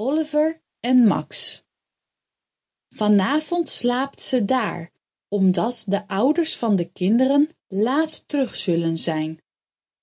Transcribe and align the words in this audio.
Oliver 0.00 0.62
en 0.80 1.06
Max. 1.06 1.62
Vanavond 2.88 3.68
slaapt 3.68 4.22
ze 4.22 4.44
daar, 4.44 4.92
omdat 5.28 5.84
de 5.86 6.08
ouders 6.08 6.56
van 6.56 6.76
de 6.76 6.90
kinderen 6.92 7.48
laat 7.68 8.28
terug 8.28 8.56
zullen 8.56 8.96
zijn. 8.96 9.42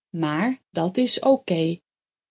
Maar 0.09 0.63
dat 0.71 0.97
is 0.97 1.19
oké, 1.19 1.79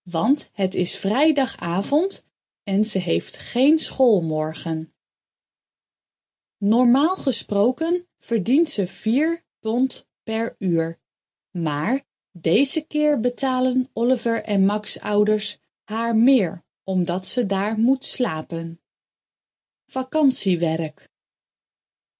want 0.01 0.49
het 0.53 0.75
is 0.75 0.97
vrijdagavond 0.97 2.25
en 2.63 2.85
ze 2.85 2.99
heeft 2.99 3.37
geen 3.37 3.79
school 3.79 4.21
morgen. 4.21 4.93
Normaal 6.57 7.15
gesproken 7.15 8.07
verdient 8.17 8.69
ze 8.69 8.87
vier 8.87 9.45
pond 9.59 10.07
per 10.23 10.55
uur, 10.57 10.99
maar 11.51 12.05
deze 12.31 12.81
keer 12.81 13.19
betalen 13.19 13.89
Oliver 13.93 14.43
en 14.43 14.65
Max 14.65 14.99
ouders 14.99 15.59
haar 15.83 16.15
meer 16.15 16.64
omdat 16.85 17.27
ze 17.27 17.45
daar 17.45 17.77
moet 17.77 18.05
slapen. 18.05 18.79
Vakantiewerk 19.85 21.09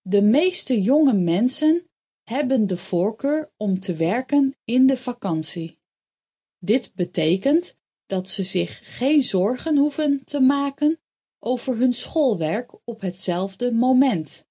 De 0.02 0.22
meeste 0.22 0.82
jonge 0.82 1.14
mensen 1.14 1.90
hebben 2.24 2.68
de 2.68 2.78
voorkeur 2.78 3.52
om 3.58 3.80
te 3.80 3.94
werken 3.96 4.56
in 4.64 4.88
de 4.88 4.98
vakantie. 4.98 5.80
Dit 6.60 6.92
betekent 6.96 7.78
dat 8.06 8.30
ze 8.30 8.44
zich 8.44 8.98
geen 8.98 9.22
zorgen 9.22 9.78
hoeven 9.78 10.24
te 10.24 10.40
maken 10.40 11.00
over 11.40 11.78
hun 11.78 11.94
schoolwerk 11.94 12.78
op 12.84 13.02
hetzelfde 13.02 13.72
moment. 13.72 14.48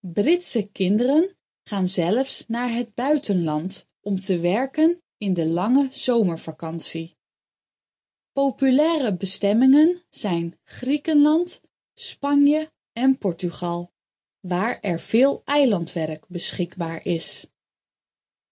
Britse 0.00 0.68
kinderen 0.68 1.36
gaan 1.62 1.88
zelfs 1.88 2.44
naar 2.46 2.70
het 2.70 2.94
buitenland 2.94 3.86
om 4.00 4.20
te 4.20 4.38
werken 4.38 5.02
in 5.16 5.34
de 5.34 5.46
lange 5.46 5.88
zomervakantie. 5.90 7.17
Populaire 8.38 9.16
bestemmingen 9.16 10.02
zijn 10.10 10.58
Griekenland, 10.64 11.60
Spanje 11.94 12.70
en 12.92 13.18
Portugal, 13.18 13.90
waar 14.40 14.80
er 14.80 15.00
veel 15.00 15.42
eilandwerk 15.44 16.24
beschikbaar 16.28 17.04
is. 17.04 17.46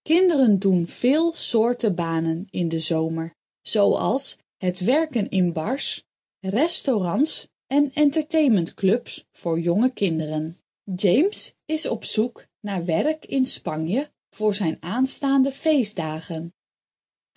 Kinderen 0.02 0.58
doen 0.58 0.86
veel 0.86 1.34
soorten 1.34 1.94
banen 1.94 2.46
in 2.50 2.68
de 2.68 2.78
zomer, 2.78 3.34
zoals 3.60 4.36
het 4.56 4.80
werken 4.80 5.28
in 5.28 5.52
bars, 5.52 6.04
restaurants 6.40 7.48
en 7.66 7.90
entertainmentclubs 7.92 9.24
voor 9.30 9.60
jonge 9.60 9.92
kinderen. 9.92 10.56
James 10.96 11.54
is 11.66 11.88
op 11.88 12.04
zoek 12.04 12.46
naar 12.60 12.84
werk 12.84 13.24
in 13.26 13.46
Spanje 13.46 14.10
voor 14.30 14.54
zijn 14.54 14.76
aanstaande 14.80 15.52
feestdagen. 15.52 16.55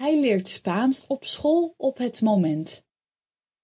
Hij 0.01 0.19
leert 0.19 0.49
Spaans 0.49 1.07
op 1.07 1.25
school 1.25 1.73
op 1.77 1.97
het 1.97 2.21
moment. 2.21 2.83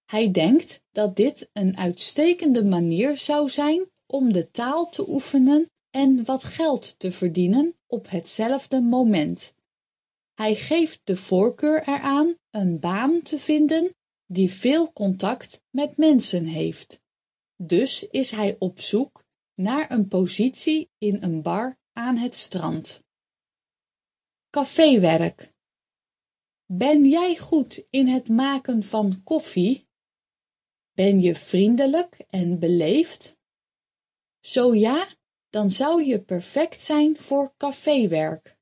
Hij 0.04 0.30
denkt 0.30 0.80
dat 0.90 1.16
dit 1.16 1.50
een 1.52 1.76
uitstekende 1.76 2.64
manier 2.64 3.18
zou 3.18 3.48
zijn 3.48 3.90
om 4.06 4.32
de 4.32 4.50
taal 4.50 4.90
te 4.90 5.08
oefenen 5.08 5.70
en 5.90 6.24
wat 6.24 6.44
geld 6.44 6.98
te 6.98 7.12
verdienen 7.12 7.74
op 7.86 8.10
hetzelfde 8.10 8.80
moment. 8.80 9.54
Hij 10.34 10.54
geeft 10.54 11.00
de 11.04 11.16
voorkeur 11.16 11.88
eraan 11.88 12.36
een 12.50 12.80
baan 12.80 13.22
te 13.22 13.38
vinden 13.38 13.94
die 14.26 14.50
veel 14.50 14.92
contact 14.92 15.62
met 15.70 15.96
mensen 15.96 16.44
heeft. 16.44 17.00
Dus 17.56 18.08
is 18.08 18.30
hij 18.30 18.56
op 18.58 18.80
zoek 18.80 19.24
naar 19.54 19.90
een 19.90 20.08
positie 20.08 20.90
in 20.98 21.22
een 21.22 21.42
bar 21.42 21.78
aan 21.92 22.16
het 22.16 22.34
strand. 22.34 23.02
Caféwerk 24.50 25.54
Ben 26.72 27.08
jij 27.08 27.36
goed 27.36 27.86
in 27.90 28.06
het 28.06 28.28
maken 28.28 28.82
van 28.82 29.22
koffie? 29.22 29.88
Ben 30.92 31.20
je 31.20 31.34
vriendelijk 31.34 32.18
en 32.28 32.58
beleefd? 32.58 33.36
Zo 34.40 34.74
ja, 34.74 35.08
dan 35.48 35.70
zou 35.70 36.04
je 36.04 36.22
perfect 36.22 36.80
zijn 36.80 37.18
voor 37.18 37.54
caféwerk. 37.56 38.58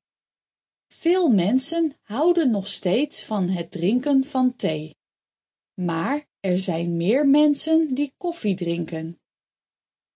Veel 0.88 1.28
mensen 1.28 1.94
houden 2.02 2.50
nog 2.50 2.66
steeds 2.66 3.24
van 3.24 3.48
het 3.48 3.70
drinken 3.70 4.24
van 4.24 4.56
thee. 4.56 4.96
Maar 5.74 6.28
er 6.40 6.58
zijn 6.58 6.96
meer 6.96 7.28
mensen 7.28 7.94
die 7.94 8.14
koffie 8.16 8.54
drinken. 8.54 9.20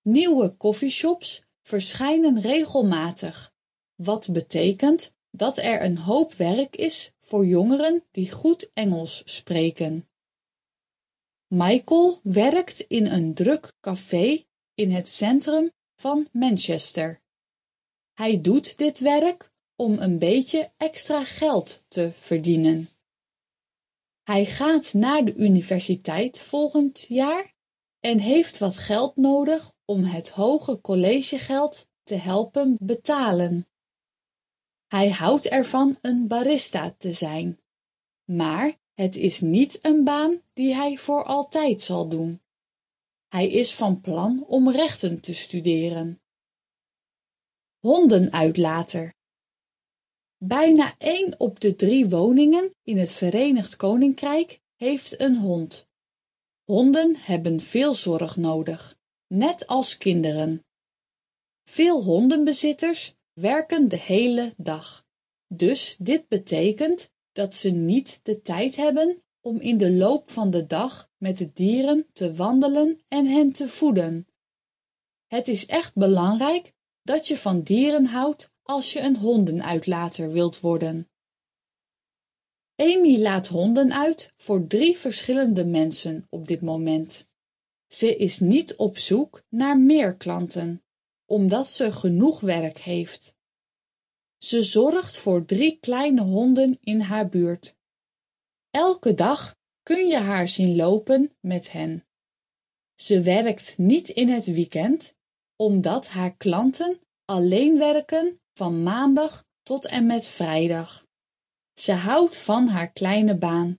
Nieuwe 0.03 0.57
koffieshops 0.57 1.43
verschijnen 1.63 2.41
regelmatig, 2.41 3.53
wat 3.95 4.33
betekent 4.33 5.17
dat 5.31 5.59
er 5.59 5.83
een 5.83 5.99
hoop 5.99 6.33
werk 6.33 6.77
is 6.77 7.13
voor 7.21 7.47
jongeren 7.47 8.05
die 8.11 8.31
goed 8.31 8.71
Engels 8.75 9.23
spreken. 9.25 10.09
Michael 11.47 12.21
werkt 12.23 12.81
in 12.81 13.07
een 13.07 13.35
druk 13.35 13.73
café 13.81 14.45
in 14.75 14.91
het 14.91 15.09
centrum 15.09 15.71
van 15.97 16.29
Manchester. 16.33 17.21
Hij 18.15 18.41
doet 18.41 18.79
dit 18.79 18.99
werk 18.99 19.53
om 19.77 19.99
een 19.99 20.19
beetje 20.19 20.71
extra 20.77 21.25
geld 21.25 21.85
te 21.89 22.13
verdienen. 22.13 22.89
Hij 24.23 24.45
gaat 24.45 24.93
naar 24.93 25.25
de 25.25 25.35
universiteit 25.35 26.41
volgend 26.41 27.05
jaar 27.09 27.55
en 28.01 28.19
heeft 28.19 28.59
wat 28.59 28.77
geld 28.77 29.17
nodig 29.17 29.73
om 29.85 30.03
het 30.03 30.31
hoge 30.31 30.81
collegegeld 30.81 31.89
te 32.03 32.15
helpen 32.15 32.77
betalen. 32.81 33.69
Hij 34.89 35.11
houdt 35.11 35.47
ervan 35.47 35.99
een 36.01 36.29
barista 36.29 36.95
te 36.99 37.13
zijn, 37.13 37.61
maar 38.25 38.79
het 38.95 39.17
is 39.17 39.41
niet 39.41 39.79
een 39.83 40.05
baan 40.05 40.41
die 40.53 40.75
hij 40.75 40.97
voor 40.97 41.25
altijd 41.25 41.83
zal 41.83 42.09
doen. 42.09 42.41
Hij 43.29 43.51
is 43.51 43.75
van 43.75 44.01
plan 44.01 44.45
om 44.47 44.71
rechten 44.71 45.21
te 45.21 45.35
studeren. 45.35 46.21
Hondenuitlater 47.79 49.15
Bijna 50.45 50.95
één 50.99 51.41
op 51.41 51.61
de 51.61 51.75
drie 51.75 52.09
woningen 52.09 52.75
in 52.83 52.99
het 52.99 53.13
Verenigd 53.13 53.77
Koninkrijk 53.77 54.61
heeft 54.77 55.21
een 55.21 55.37
hond. 55.37 55.87
Honden 56.65 57.17
hebben 57.17 57.61
veel 57.61 57.95
zorg 57.95 58.37
nodig, 58.37 58.99
net 59.27 59.67
als 59.67 59.99
kinderen. 59.99 60.65
Veel 61.65 62.03
hondenbezitters 62.03 63.15
werken 63.41 63.89
de 63.89 63.99
hele 63.99 64.53
dag, 64.57 65.07
dus 65.49 65.97
dit 66.01 66.29
betekent 66.29 67.11
dat 67.33 67.55
ze 67.55 67.71
niet 67.71 68.21
de 68.23 68.41
tijd 68.41 68.77
hebben 68.77 69.23
om 69.41 69.61
in 69.61 69.79
de 69.79 69.93
loop 69.93 70.31
van 70.31 70.51
de 70.51 70.67
dag 70.67 71.11
met 71.17 71.39
de 71.39 71.53
dieren 71.53 72.07
te 72.13 72.35
wandelen 72.35 73.01
en 73.09 73.27
hen 73.27 73.53
te 73.53 73.69
voeden. 73.69 74.27
Het 75.27 75.49
is 75.49 75.67
echt 75.67 75.95
belangrijk 75.95 76.73
dat 77.03 77.27
je 77.27 77.37
van 77.37 77.63
dieren 77.63 78.05
houdt 78.05 78.51
als 78.63 78.93
je 78.93 79.01
een 79.01 79.17
hondenuitlater 79.17 80.33
wilt 80.33 80.61
worden. 80.61 81.09
Amy 82.77 83.19
laat 83.19 83.49
honden 83.49 83.93
uit 83.93 84.33
voor 84.37 84.67
drie 84.67 84.97
verschillende 84.97 85.65
mensen 85.65 86.27
op 86.31 86.47
dit 86.47 86.61
moment. 86.61 87.29
Ze 87.87 88.17
is 88.17 88.41
niet 88.41 88.77
op 88.77 88.99
zoek 88.99 89.43
naar 89.49 89.79
meer 89.79 90.17
klanten, 90.17 90.83
omdat 91.29 91.71
ze 91.71 91.93
genoeg 91.93 92.41
werk 92.41 92.79
heeft. 92.79 93.35
Ze 94.39 94.63
zorgt 94.63 95.19
voor 95.19 95.45
drie 95.45 95.79
kleine 95.81 96.23
honden 96.23 96.79
in 96.81 97.01
haar 97.01 97.29
buurt. 97.29 97.77
Elke 98.71 99.15
dag 99.15 99.57
kun 99.83 100.07
je 100.09 100.17
haar 100.17 100.49
zien 100.49 100.77
lopen 100.77 101.37
met 101.41 101.73
hen. 101.73 102.07
Ze 102.95 103.21
werkt 103.23 103.79
niet 103.79 104.09
in 104.09 104.29
het 104.29 104.47
weekend, 104.47 105.15
omdat 105.57 106.09
haar 106.09 106.37
klanten 106.37 107.01
alleen 107.25 107.79
werken 107.79 108.41
van 108.55 108.83
maandag 108.83 109.45
tot 109.63 109.87
en 109.87 110.07
met 110.07 110.27
vrijdag. 110.27 111.07
Ze 111.75 111.93
houdt 111.93 112.37
van 112.37 112.67
haar 112.67 112.93
kleine 112.93 113.37
baan. 113.37 113.79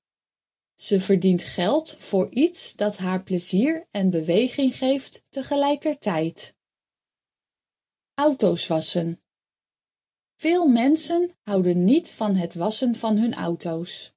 Ze 0.75 0.99
verdient 0.99 1.43
geld 1.43 1.95
voor 1.99 2.29
iets 2.29 2.75
dat 2.75 2.97
haar 2.97 3.23
plezier 3.23 3.87
en 3.91 4.09
beweging 4.09 4.75
geeft 4.75 5.23
tegelijkertijd. 5.29 6.57
Auto's 8.19 8.67
wassen. 8.67 9.21
Veel 10.35 10.67
mensen 10.67 11.31
houden 11.43 11.83
niet 11.83 12.11
van 12.11 12.35
het 12.35 12.53
wassen 12.53 12.95
van 12.95 13.17
hun 13.17 13.33
auto's. 13.33 14.13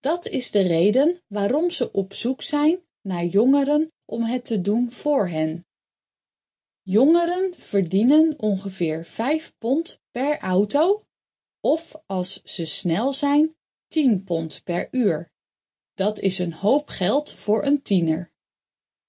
Dat 0.00 0.26
is 0.26 0.50
de 0.50 0.60
reden 0.60 1.22
waarom 1.26 1.70
ze 1.70 1.92
op 1.92 2.14
zoek 2.14 2.42
zijn 2.42 2.80
naar 3.00 3.24
jongeren 3.24 3.92
om 4.04 4.22
het 4.22 4.44
te 4.44 4.60
doen 4.60 4.90
voor 4.90 5.28
hen. 5.28 5.66
Jongeren 6.82 7.54
verdienen 7.56 8.38
ongeveer 8.38 9.04
5 9.04 9.54
pond 9.58 10.00
per 10.10 10.38
auto 10.38 11.06
of 11.60 12.02
als 12.06 12.42
ze 12.42 12.64
snel 12.64 13.12
zijn 13.12 13.56
10 13.86 14.24
pond 14.24 14.64
per 14.64 14.88
uur. 14.90 15.30
Dat 15.94 16.18
is 16.18 16.38
een 16.38 16.52
hoop 16.52 16.88
geld 16.88 17.32
voor 17.32 17.64
een 17.64 17.82
tiener. 17.82 18.30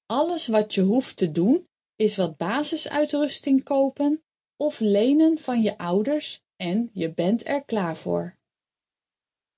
Alles 0.06 0.48
wat 0.48 0.74
je 0.74 0.81
hoeft 0.81 1.18
te 1.18 1.31
doen 1.31 1.69
is 2.00 2.18
wat 2.18 2.38
basisuitrusting 2.38 3.63
kopen 3.63 4.24
of 4.57 4.80
lenen 4.80 5.38
van 5.38 5.62
je 5.62 5.78
ouders 5.78 6.42
en 6.56 6.90
je 6.94 7.13
bent 7.13 7.48
er 7.48 7.63
klaar 7.66 7.98
voor. 7.98 8.38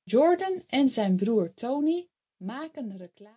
Jordan 0.03 0.63
en 0.67 0.89
zijn 0.89 1.15
broer 1.15 1.53
Tony 1.53 2.09
maken 2.37 2.97
reclame 2.97 3.29